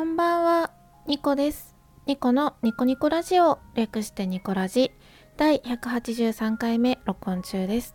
[0.00, 0.70] こんばんは、
[1.06, 1.76] ニコです。
[2.06, 4.92] ニコのニコニコラジオ、略してニコラジ、
[5.36, 7.94] 第183回目録音中です。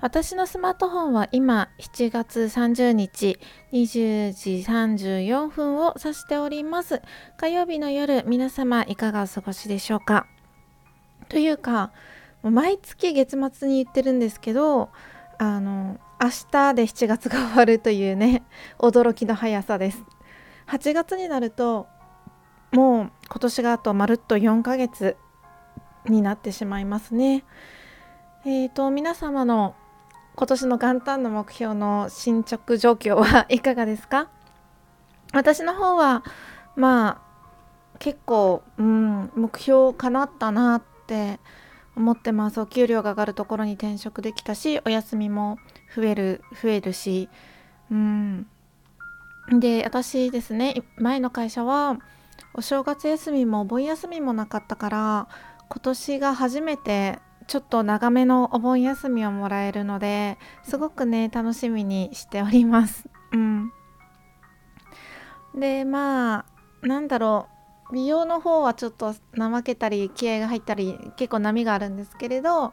[0.00, 3.40] 私のスマートフォンは今7月30日
[3.72, 7.02] 20時34分を指しております。
[7.36, 10.28] 火曜日の夜、皆様いかがお過ごしでしょうか？
[11.28, 11.90] というか、
[12.44, 14.90] もう毎月月末に言ってるんですけど、
[15.38, 18.44] あの、明日で7月が終わるというね、
[18.78, 20.04] 驚きの速さです。
[20.70, 21.88] 8月になると
[22.72, 25.16] もう今年があとまるっと4ヶ月
[26.08, 27.44] になってしまいますね。
[28.44, 29.74] えーと皆様の
[30.36, 34.28] 今年の元旦の目標の進捗状況はいかがですか？
[35.32, 36.22] 私の方は
[36.76, 41.40] まあ結構、うん、目標かなったなって
[41.96, 42.60] 思ってます。
[42.60, 45.58] お給料が上がるところに転職できたしお休みも
[45.94, 47.28] 増える増えるし
[47.90, 48.46] うん。
[49.58, 51.98] で私ですね前の会社は
[52.54, 55.28] お正月休みもお盆休みもなかったから
[55.68, 63.08] 今年が初めてちょっと長めのお盆休みをもらえるのですごくね楽しみにしております。
[63.32, 63.72] うん、
[65.58, 66.44] でま
[66.82, 67.48] あなんだろ
[67.90, 72.72] う美容の方はちょっと怠けたり気合が入ったり結構波があるんですけれど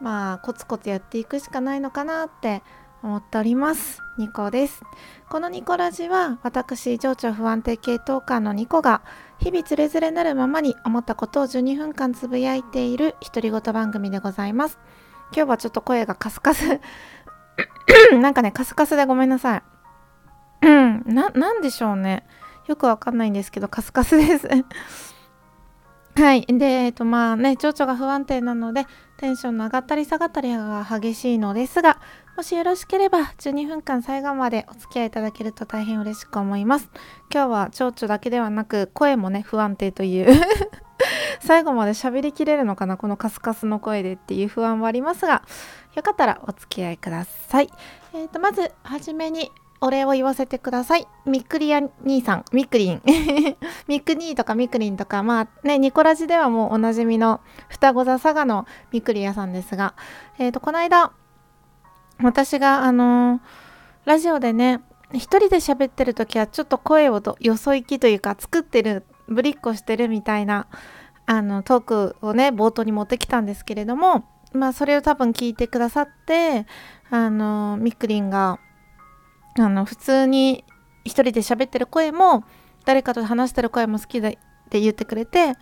[0.00, 2.62] まあコツコツやっていくしかないのかなって
[3.02, 4.02] 思っております。
[4.18, 4.82] ニコです。
[5.28, 9.02] このニコラジは私情緒不安定系トーカーのニコが
[9.38, 14.78] 日々つれづれなるままに思ったことを12分間つぶやいている独り言番組でございます。
[15.34, 16.80] 今日はちょっと声がカスカス
[18.20, 19.62] なんかねカスカスでごめんなさい。
[20.62, 22.26] うんななんでしょうね。
[22.66, 24.48] よくわかんないんですけどカスカスです。
[26.16, 26.44] はい。
[26.46, 31.98] で、えっとまあね、情緒が不安定なので、テンションの上がったり下がったりが激しいのですが、
[32.40, 36.88] もしよろしければ12分間最後までお付き合いいただけると大変嬉しく思います。
[37.30, 40.42] 今日は情緒だけではなく、声もね、不安定という
[41.44, 45.42] 最後まで喋りきれるのかなこのカスカスの声でっていう不安はありますが、
[45.94, 47.68] よかったらお付き合いください。
[48.14, 49.52] えっ、と、まず、はじめに、
[49.82, 51.06] お礼を言わせてください。
[51.26, 53.02] みっくりや兄さん、みっくりん。
[53.86, 59.92] みっくにーとかみっくりんとか、まあね、ニコラジではもうおなじみの双子座佐賀のみっくり屋さんですが、
[60.38, 61.12] えっ、と、この間、
[62.22, 63.40] 私が、あのー
[64.06, 64.80] ラジオでね、
[65.12, 70.68] 一人で喋ってる時はちょっと声をとよそ行きというか、作ってる、ぶりっこしてるみたいな、
[71.26, 76.66] あの、トークをね、冒頭に持ってきたんですけれども、まあ、それを多分聞いてくださって、
[77.10, 78.58] あのみくりんが、
[79.58, 80.64] あの普通に
[81.04, 82.44] 一人で喋ってる声も
[82.84, 84.32] 誰かと話してる声も好きだっ
[84.70, 85.54] て言ってくれて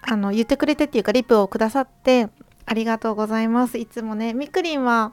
[0.00, 2.28] あの言ってくれてっていうかリプをくださって
[2.64, 3.76] ありがとうございます。
[3.76, 5.12] いつもねみくりんは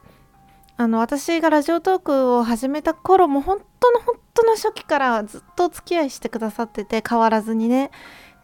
[0.80, 7.92] あの私がラジオトークを始めた頃も本当の本当の初期からずっとお付き合いしてくださってて変わらずにね。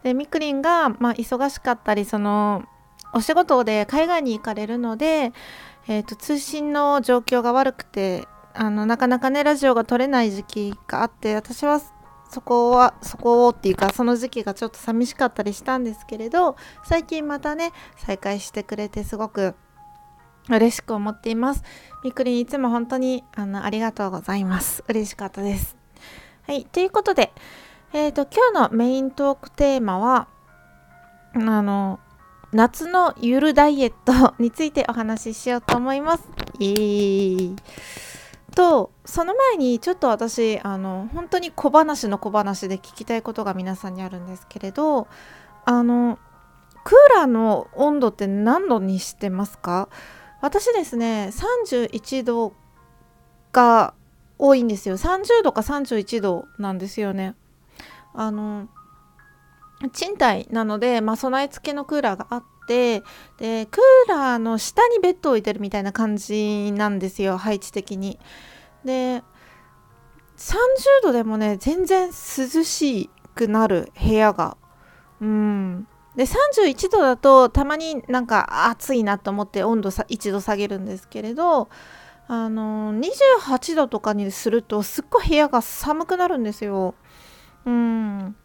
[0.02, 2.64] でみくりんが、まあ、忙しかったりその
[3.14, 5.32] お仕事で海外に行かれるので、
[5.88, 11.80] えー、と通信の状況が悪くてあのなかなかねラジオが撮れない時期があって私は
[12.28, 19.54] そこはそこをっていうかその時期がちょっと寂しかったりしたんですけれど最近またね再開してくれてすごく
[20.48, 21.62] 嬉しく思っています。
[22.04, 24.84] みくりんいつも本当にあのありがとうございます。
[24.88, 25.76] 嬉しかったです。
[26.46, 27.32] はいということで
[27.92, 30.28] えっ、と今日のメイントークテーマは
[31.34, 31.98] あの
[32.52, 36.24] 夏のゆるダイエットについてお話ししようと思います。
[36.58, 37.56] イエーイ。
[38.54, 45.08] とその前にちょっと私あの本当に小話の小話で聞きたいことが皆さんにあるんですけれど
[45.66, 46.18] あの
[46.84, 49.88] クーラーの温度って何度にしてますか？
[50.40, 52.54] 私ですね31度
[53.52, 53.94] が
[54.38, 57.34] 多いんですよ30度か31度なんですよね
[58.14, 58.68] あの
[59.92, 63.02] 賃貸なので、まあ、備え付けのクーラーがあって
[63.38, 68.18] でクーラーの下にベッドを置いてるみたいな感じなんですよ配置的に。
[68.84, 69.22] で
[70.36, 70.52] 30
[71.02, 72.12] 度でもね全然涼
[72.64, 74.56] しくなる部屋が。
[75.20, 81.68] うんで31度だとたまになんか暑いなと思って温度さ1度下げるんですけれど
[82.28, 86.94] あの28度とかにするとすっごい部屋が寒くなるんですよ。
[87.64, 88.36] うん。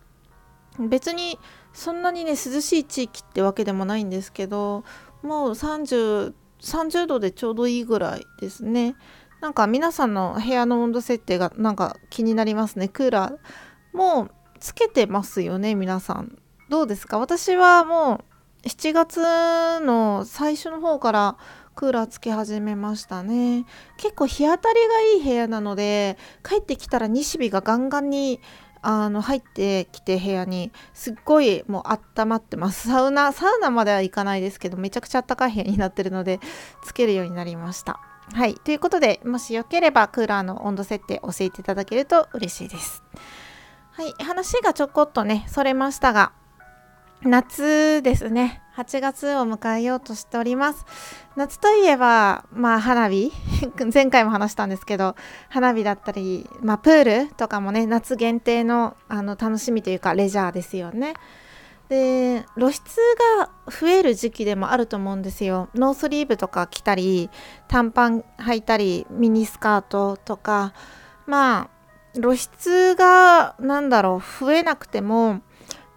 [0.79, 1.39] 別に
[1.73, 4.83] そんなにね涼しい地域ってわけでもないんですけど
[5.21, 8.95] もう30 30度でちょうどいいぐらいですね。
[9.41, 12.87] なんか皆さんの部屋の温度設定がなんか気になりますね。
[12.87, 14.29] クーラーも
[14.59, 16.37] つけてますよね皆さん。
[16.71, 17.19] どうですか？
[17.19, 18.23] 私はも
[18.63, 19.19] う7月
[19.85, 21.37] の最初の方から
[21.75, 23.65] クーラーつけ始めましたね。
[23.97, 28.39] 結構日当たりがいい部屋なので帰ってきたら西日がガンガンに
[28.81, 31.83] あの入ってきて部屋にすっごいもう
[32.21, 32.87] 温まってます。
[32.87, 36.39] サウナサウナまでは行かないですけどめちゃくちゃ暖かい部屋になってるので
[36.85, 37.99] つけるようになりました。
[38.31, 38.55] はい。
[38.55, 43.03] ということでもしよければクーラーの温度設定教えていただけると嬉しいです。
[43.91, 44.13] はい。
[44.23, 46.31] 話がちょこっとねそれましたが
[47.23, 48.63] 夏ですね。
[48.75, 50.85] 8月を迎えようとしております。
[51.35, 53.31] 夏といえばまあ花火。
[53.93, 55.15] 前回も話したんですけど
[55.49, 61.13] 花火だったり、まあ、プールとかもね夏限定のあの楽しみというかレジャーですよね。
[61.89, 62.81] で露出
[63.37, 65.69] が増える時期でもあると思うんですよ。
[65.75, 67.29] ノースリーブとか着たり
[67.67, 70.73] 短パン履いたりミニスカートとか。
[71.27, 71.81] まあ
[72.15, 75.41] 露出が何だろう増えなくても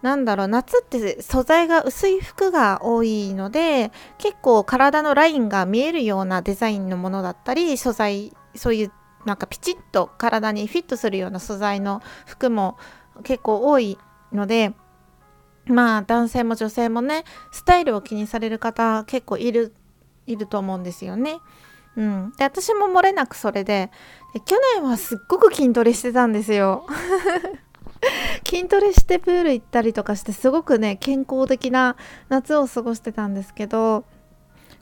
[0.05, 8.91] なんだろう夏って素材が薄い服が多いので結構体のラインが見えるようなデザインのものだったり素材そういう
[9.25, 12.77] なんかピチッと体にフィットするような素材の服も
[13.23, 13.97] 結構多い
[14.31, 14.73] ので
[15.65, 19.73] まあ男性も女性もねスタイルを気にされる方結構いる
[20.27, 21.39] いると思うんですよね。
[21.97, 23.89] うん、で私も漏れなくそれで
[24.35, 26.85] で去年はすっごく筋トレしてたんですよ。
[28.47, 31.95] 筋トレしてプール行ったりとかしてすごくね健康的な
[32.29, 34.05] 夏を過ごしてたんですけど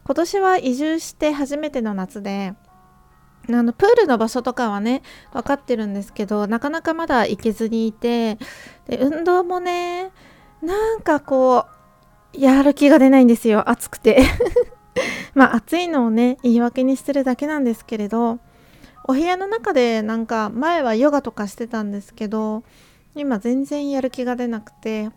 [0.05, 2.53] 今年は移住して初めての夏で
[3.49, 5.01] あのプールの場所とかはね
[5.33, 8.37] 分かってるんですけどなかなかまだ行けずにいて
[8.87, 10.11] で運動もね
[10.61, 13.69] なんかこうやる気が出ないんですよ。
[13.69, 14.23] 暑くて。
[15.35, 18.39] まあ暑いのをね言い訳にしてるだけなんですけれど
[19.05, 22.63] お部屋の中でなんか前はヨガとかしてたんですけど
[23.15, 25.09] 今全然やる気が出なくて。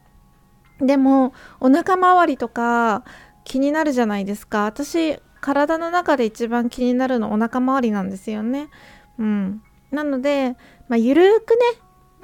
[0.78, 3.02] でもお腹周りとか
[3.44, 4.64] 気になるじゃないですか。
[4.64, 8.68] 私体の中で一番気になるのお腹周りなんですよね。
[9.18, 9.62] うん。
[9.90, 10.56] なので、
[10.88, 11.56] まあ、ゆるくね。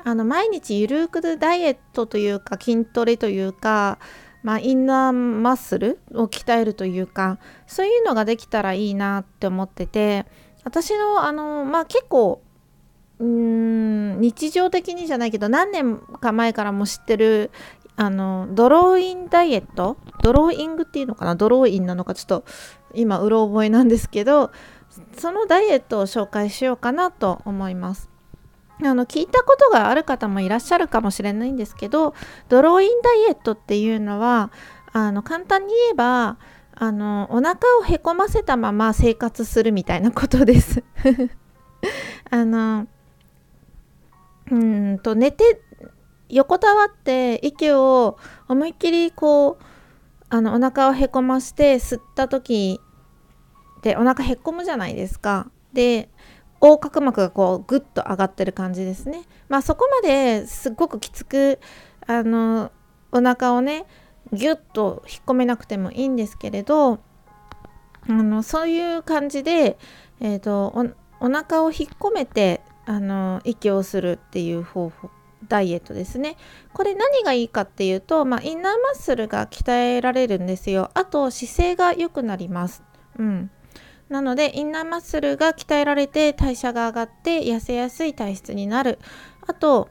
[0.05, 3.99] あの毎日ゆるくダイエットというか筋トレというか
[4.43, 10.27] まあ、インナーマッスルを鍛えるというかそういうのができたらいいなって思ってて
[10.65, 12.43] 私のあのまあ結構
[13.23, 17.53] うーん日常的にじゃないけど何年か前からも知ってる
[17.95, 19.97] あのドローインダイエット？
[20.23, 21.37] ドローイングっていうのかな？
[21.37, 22.45] ドローインなのかちょっと
[22.95, 24.51] 今うろ覚えなんですけど
[25.17, 28.11] そのダイエットを紹介しようかなと思います。
[28.85, 32.15] あの聞いたことがある方もいらっしゃるかもしれないんですけど
[32.49, 34.51] ドローインダイエットっていうのは
[34.93, 36.39] あの簡単に言えば
[36.75, 40.83] あのお腹をへこませたまま生活するみたいなことです。
[42.31, 42.89] あの
[44.53, 45.63] うんと寝て
[46.29, 48.19] 横たわって息を
[48.49, 49.65] 思いっきりこう
[50.29, 52.81] あのお腹をへこまして吸った時
[53.83, 55.51] でお腹へっこむじゃないですか。
[55.73, 56.11] で
[56.61, 59.23] 横隔膜がこうグッと上がってる感じですね。
[59.49, 61.59] まあそこまですっごくきつく
[62.07, 62.71] あの
[63.11, 63.87] お腹をね
[64.33, 67.01] ギュッと引っ込めなくてもいいんですけれど
[68.09, 69.79] あのそういう感じで、
[70.21, 70.67] えーと、
[71.21, 72.61] おお腹を引っ込めて
[72.93, 75.11] あの息をするっていう方法
[75.49, 76.37] ダイエットですね。
[76.75, 80.91] これ何がいいかっていうと、まあ、インナーマッスルが鍛えられるんですよ。
[80.93, 82.83] あと姿勢が良くなります。
[83.19, 83.51] うん。
[84.11, 88.99] なのでインナーマッスルが鍛えられて代謝が上がって痩せやすい体質になる。
[89.47, 89.89] あと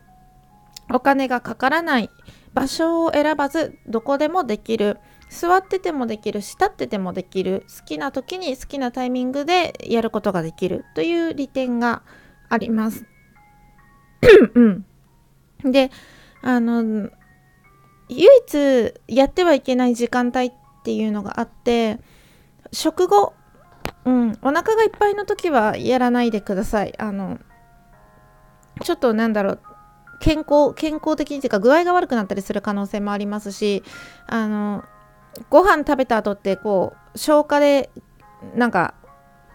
[0.94, 2.10] お金がかからない。
[2.54, 5.00] 場所を選ばずどこでもできる。
[5.30, 6.42] 座っててもできる。
[6.42, 7.66] し立っててもできる。
[7.80, 10.86] 好きな時に好きなタイミングでやることができる。
[10.94, 12.04] という利点が
[12.52, 13.06] あります。
[14.54, 14.86] うん、
[15.64, 15.90] で
[16.42, 17.10] あの
[18.10, 20.52] 唯一やってはいけない時間帯っ
[20.84, 22.00] ていうのがあって
[22.72, 23.34] 食後、
[24.06, 26.94] うん、お腹がいっぱいの時はやらないでください。
[27.00, 27.40] あの
[28.84, 29.60] ちょっとなんだろう
[30.20, 33.84] 健康健康的にというか具合が悪くなったりする可能性もありますし
[34.28, 34.84] あの
[35.50, 37.90] ご飯食べた後ってこう消化で
[38.56, 38.94] なんか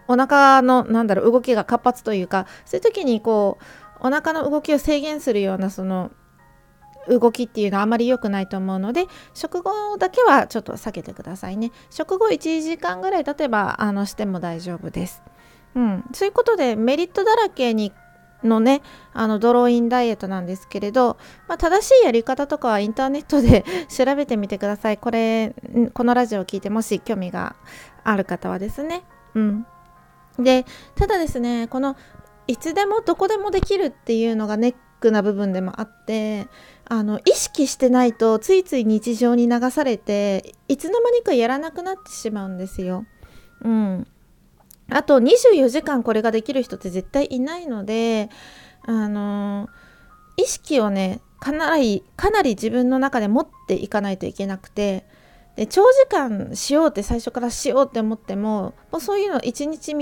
[0.07, 3.57] お腹のなんだろう動きが活発というかそういう時にこ
[4.01, 6.11] うお腹の動きを制限するようなその
[7.07, 11.71] 動きっていうのはあまり良くないと思うので食後だけはちょっと避けてくださいね。
[11.89, 15.23] 食後1時間ぐらい経てばあのしても大丈夫です。
[15.75, 17.93] うん、そういうことでメリットだらけに
[18.43, 18.81] のね
[19.13, 24.97] あのドローインダイエットなんですけれど、まあ、正しいやり方とかはインターネットで調べてみてください。
[24.97, 25.55] これ
[25.93, 27.55] このラジオを聞いてもし興味が
[28.03, 29.03] ある方はですね。
[29.35, 29.65] うん。
[30.39, 30.65] で
[30.95, 31.95] ただですねこの
[32.47, 36.47] いつでもどこでもできるっていうのがネックな部分でもあって
[36.85, 43.05] あの意識してないとついつい日常に流されていつの間にかやらなくなってしまうんですよ。
[43.61, 44.07] うん、
[44.89, 48.29] あと24時間これができる人って絶対いないので
[48.83, 49.67] あの
[50.37, 55.05] 意識をねかなりかなり自分の中で持っていかないといけなくて
[55.55, 59.95] で長時間しようって最初からしようって思ってももうそういうの1日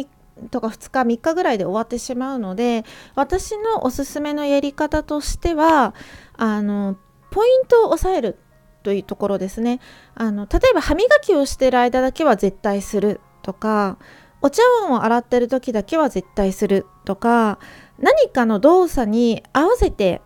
[0.52, 2.84] とか2日3日ぐらいで終わってしまうので
[3.16, 5.94] 私のおすすめのやり方としては
[6.34, 6.98] あの
[7.32, 8.38] ポイントを押さえる
[8.84, 9.80] というところですね
[10.14, 13.98] あの例えば歯磨きをしてる間だけは絶対するとか
[14.42, 17.60] お茶碗を洗ってる時だけは絶対するとか
[17.98, 20.22] 何かの動作に合わせて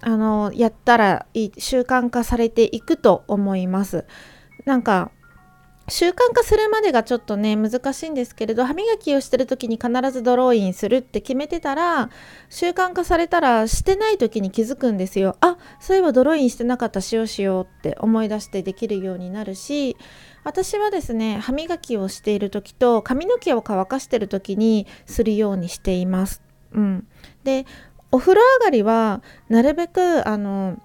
[0.00, 4.04] あのやったらいい習慣化されていくと思います。
[4.66, 5.10] なんか
[5.88, 12.08] 習慣化するまでがちょっとね難しいんですけれど歯磨きをしてる時に必ずドローインするって決めてたら
[12.48, 19.96] 習慣化されたらしてない時に気づくんですよあそういえばドローインしてなかったしようしようって思い出してできるようになるし
[20.42, 26.42] 私はですね歯磨きをしている時と髪の毛を乾かしてる時にするようにしています。
[26.72, 27.06] うん、
[27.44, 27.64] で
[28.10, 30.78] お風呂上がりはなるべくあの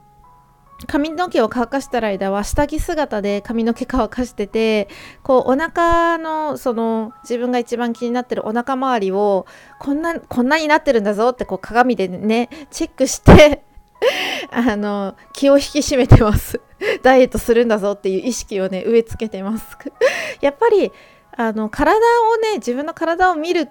[0.88, 4.88] 髪の毛を乾かしてる間は下着姿で髪の毛乾かしてて
[5.24, 9.46] こうお腹のその自分が一番気になってるお腹周りを
[9.80, 13.64] こんなこんなになってるんだぞってこう鏡でねチェックして
[14.52, 16.62] あの気を引き締めてます。
[17.04, 19.78] ダイエットするんだぞっていう意識をね植え付けてます。
[20.42, 20.92] やっぱり
[21.36, 23.70] あの体をね自分の体を見る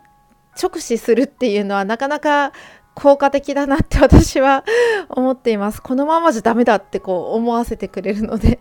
[0.61, 2.53] 直視するっていうのはなかなか
[2.99, 4.65] 効果的だなって私は
[5.09, 5.81] 思っています。
[5.81, 8.59] このままじゃダメだってこう思わせてくれるので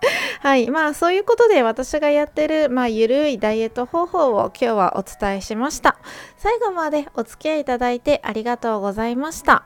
[0.40, 0.70] はい。
[0.70, 5.96] まあそういうことで私がやってる、まあゆるいダイエット方法を今日はお伝えしました。
[6.38, 9.64] 最後までお付き合いいただいてありがとうございました。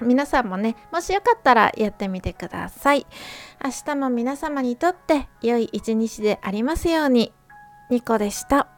[0.00, 3.06] 皆さんもね、もしよかったらやってみてください。
[3.64, 7.32] 明日も皆様にとって良い一日でありますように。
[7.90, 8.77] ニコでした。